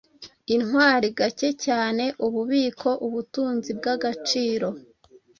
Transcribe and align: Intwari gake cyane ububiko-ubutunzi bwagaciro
Intwari 0.55 1.07
gake 1.17 1.49
cyane 1.65 2.03
ububiko-ubutunzi 2.25 3.69
bwagaciro 3.79 4.67